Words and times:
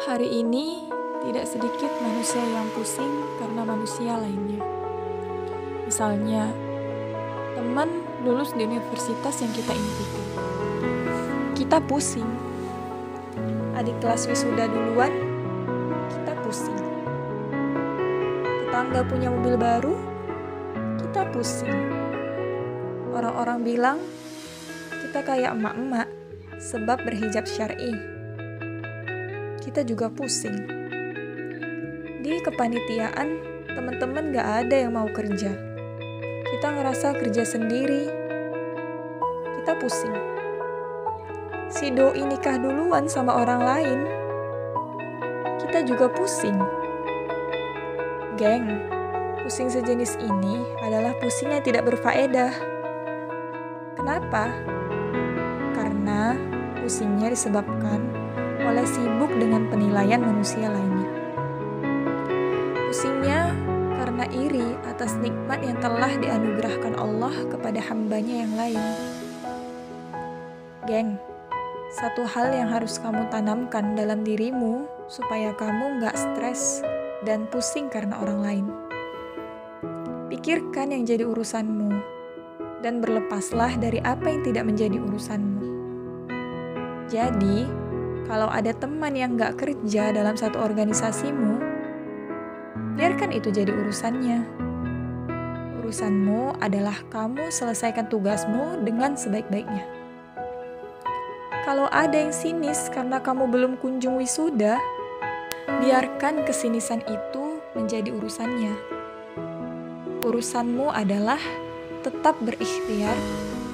Hari 0.00 0.32
ini 0.32 0.88
tidak 1.20 1.44
sedikit 1.44 1.92
manusia 2.00 2.40
yang 2.40 2.72
pusing 2.72 3.20
karena 3.36 3.68
manusia 3.68 4.16
lainnya. 4.16 4.64
Misalnya, 5.84 6.48
teman 7.52 8.00
lulus 8.24 8.56
di 8.56 8.64
universitas 8.64 9.44
yang 9.44 9.52
kita 9.52 9.76
impikan. 9.76 10.26
Kita 11.52 11.84
pusing. 11.84 12.24
Adik 13.76 13.92
kelas 14.00 14.24
wisuda 14.24 14.72
duluan, 14.72 15.12
kita 16.08 16.32
pusing. 16.48 16.80
Tetangga 18.64 19.04
punya 19.04 19.28
mobil 19.28 19.60
baru, 19.60 20.00
kita 20.96 21.28
pusing. 21.28 21.76
Orang-orang 23.12 23.60
bilang 23.60 23.98
kita 25.04 25.20
kayak 25.20 25.52
emak-emak 25.52 26.08
sebab 26.56 27.04
berhijab 27.04 27.44
syar'i. 27.44 28.09
Kita 29.60 29.84
juga 29.84 30.08
pusing. 30.08 30.56
Di 32.24 32.40
kepanitiaan, 32.40 33.28
teman-teman 33.68 34.32
gak 34.32 34.48
ada 34.64 34.88
yang 34.88 34.96
mau 34.96 35.04
kerja. 35.12 35.52
Kita 36.48 36.66
ngerasa 36.72 37.12
kerja 37.20 37.44
sendiri. 37.44 38.08
Kita 39.60 39.76
pusing. 39.76 40.16
Si 41.68 41.92
doi 41.92 42.24
nikah 42.24 42.56
duluan 42.56 43.04
sama 43.04 43.36
orang 43.36 43.60
lain. 43.60 44.00
Kita 45.60 45.84
juga 45.84 46.08
pusing. 46.08 46.56
Geng, 48.40 48.64
pusing 49.44 49.68
sejenis 49.68 50.16
ini 50.24 50.64
adalah 50.80 51.12
pusing 51.20 51.52
yang 51.52 51.60
tidak 51.60 51.84
berfaedah. 51.84 52.56
Kenapa? 54.00 54.56
Karena 55.76 56.32
pusingnya 56.80 57.28
disebabkan 57.28 58.19
oleh 58.64 58.86
sibuk 58.86 59.32
dengan 59.36 59.68
penilaian 59.72 60.20
manusia 60.20 60.68
lainnya. 60.68 61.08
Pusingnya 62.90 63.54
karena 64.00 64.24
iri 64.32 64.68
atas 64.88 65.16
nikmat 65.20 65.60
yang 65.64 65.78
telah 65.78 66.12
dianugerahkan 66.16 66.96
Allah 66.96 67.34
kepada 67.52 67.80
hambanya 67.84 68.34
yang 68.44 68.52
lain. 68.56 68.82
Geng, 70.88 71.20
satu 71.90 72.22
hal 72.22 72.54
yang 72.54 72.70
harus 72.70 72.98
kamu 73.02 73.26
tanamkan 73.34 73.98
dalam 73.98 74.22
dirimu 74.22 74.86
supaya 75.10 75.50
kamu 75.58 76.00
nggak 76.00 76.16
stres 76.16 76.80
dan 77.26 77.50
pusing 77.50 77.90
karena 77.90 78.16
orang 78.22 78.40
lain. 78.40 78.66
Pikirkan 80.30 80.94
yang 80.94 81.02
jadi 81.02 81.26
urusanmu 81.26 81.90
dan 82.80 83.04
berlepaslah 83.04 83.76
dari 83.76 84.00
apa 84.00 84.30
yang 84.30 84.42
tidak 84.46 84.64
menjadi 84.70 84.96
urusanmu. 85.02 85.62
Jadi, 87.10 87.66
kalau 88.30 88.46
ada 88.46 88.70
teman 88.70 89.18
yang 89.18 89.34
gak 89.34 89.58
kerja 89.58 90.14
dalam 90.14 90.38
satu 90.38 90.62
organisasimu, 90.62 91.58
biarkan 92.94 93.34
itu 93.34 93.50
jadi 93.50 93.74
urusannya. 93.74 94.46
Urusanmu 95.82 96.62
adalah 96.62 96.94
kamu 97.10 97.50
selesaikan 97.50 98.06
tugasmu 98.06 98.86
dengan 98.86 99.18
sebaik-baiknya. 99.18 99.82
Kalau 101.66 101.90
ada 101.90 102.14
yang 102.14 102.30
sinis 102.30 102.86
karena 102.94 103.18
kamu 103.18 103.50
belum 103.50 103.72
kunjung 103.82 104.22
wisuda, 104.22 104.78
biarkan 105.82 106.46
kesinisan 106.46 107.02
itu 107.10 107.58
menjadi 107.74 108.14
urusannya. 108.14 108.78
Urusanmu 110.22 110.86
adalah 110.94 111.42
tetap 112.06 112.38
berikhtiar 112.46 113.18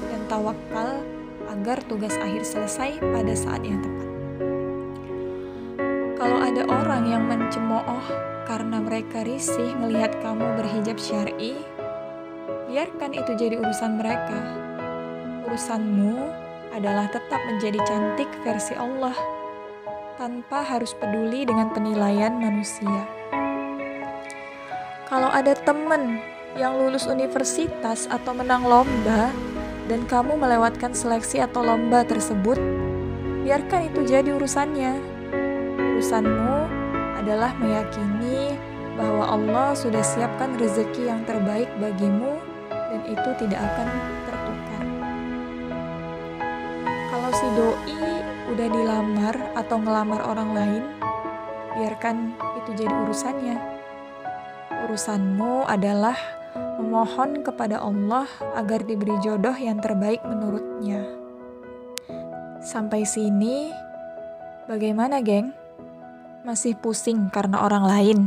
dan 0.09 0.21
tawakal 0.33 1.05
agar 1.53 1.77
tugas 1.85 2.17
akhir 2.17 2.49
selesai 2.49 2.97
pada 3.05 3.37
saat 3.37 3.61
yang 3.61 3.85
tepat. 3.85 4.16
Kalau 6.17 6.41
ada 6.41 6.65
orang 6.65 7.13
yang 7.13 7.29
mencemooh 7.29 8.01
karena 8.49 8.81
mereka 8.81 9.21
risih 9.21 9.77
melihat 9.77 10.17
kamu 10.25 10.57
berhijab 10.57 10.97
syar'i, 10.97 11.61
biarkan 12.73 13.13
itu 13.13 13.37
jadi 13.37 13.61
urusan 13.61 14.01
mereka. 14.01 14.41
Urusanmu 15.45 16.17
adalah 16.73 17.13
tetap 17.13 17.37
menjadi 17.45 17.77
cantik 17.85 18.33
versi 18.41 18.73
Allah 18.81 19.13
tanpa 20.17 20.65
harus 20.65 20.97
peduli 20.97 21.45
dengan 21.45 21.69
penilaian 21.77 22.33
manusia. 22.33 23.05
Kalau 25.13 25.29
ada 25.29 25.53
temen 25.53 26.25
yang 26.57 26.81
lulus 26.81 27.05
universitas 27.05 28.09
atau 28.09 28.33
menang 28.33 28.65
lomba 28.65 29.29
dan 29.85 30.09
kamu 30.09 30.41
melewatkan 30.41 30.97
seleksi 30.97 31.45
atau 31.45 31.61
lomba 31.61 32.09
tersebut, 32.09 32.57
biarkan 33.45 33.93
itu 33.93 34.01
jadi 34.09 34.33
urusannya. 34.33 35.16
Urusanmu 35.97 36.69
adalah 37.17 37.57
meyakini 37.57 38.53
bahwa 39.01 39.33
Allah 39.33 39.73
sudah 39.73 40.05
siapkan 40.05 40.53
rezeki 40.61 41.09
yang 41.09 41.25
terbaik 41.25 41.73
bagimu 41.81 42.37
dan 42.69 43.01
itu 43.09 43.31
tidak 43.41 43.65
akan 43.65 43.89
tertukar. 44.29 44.85
Kalau 46.85 47.31
si 47.33 47.49
doi 47.57 48.13
udah 48.53 48.69
dilamar 48.69 49.37
atau 49.57 49.77
ngelamar 49.81 50.21
orang 50.29 50.51
lain, 50.53 50.85
biarkan 51.81 52.37
itu 52.61 52.85
jadi 52.85 52.93
urusannya. 53.09 53.57
Urusanmu 54.85 55.65
adalah 55.65 56.21
memohon 56.77 57.41
kepada 57.41 57.81
Allah 57.81 58.29
agar 58.53 58.85
diberi 58.85 59.17
jodoh 59.25 59.57
yang 59.57 59.81
terbaik 59.81 60.21
menurutnya. 60.29 61.09
Sampai 62.61 63.09
sini, 63.09 63.73
bagaimana, 64.69 65.25
geng? 65.25 65.65
Masih 66.47 66.79
pusing 66.79 67.27
karena 67.35 67.59
orang 67.67 67.83
lain? 67.83 68.19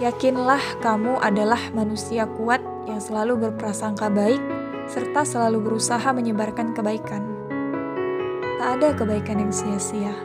Yakinlah, 0.00 0.80
kamu 0.80 1.20
adalah 1.20 1.60
manusia 1.76 2.24
kuat 2.24 2.64
yang 2.88 2.96
selalu 3.04 3.36
berprasangka 3.36 4.08
baik 4.08 4.40
serta 4.88 5.28
selalu 5.28 5.60
berusaha 5.60 6.08
menyebarkan 6.16 6.72
kebaikan. 6.72 7.20
Tak 8.56 8.80
ada 8.80 8.96
kebaikan 8.96 9.44
yang 9.44 9.52
sia-sia. 9.52 10.16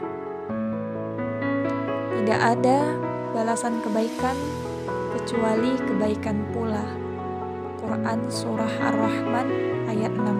Tidak 2.16 2.40
ada 2.40 2.88
balasan 3.36 3.84
kebaikan 3.84 4.32
kecuali 5.12 5.76
kebaikan 5.76 6.40
pula. 6.56 6.88
Quran 7.84 8.32
Surah 8.32 8.80
Ar-Rahman 8.80 9.48
ayat 9.92 10.16
60 10.16 10.39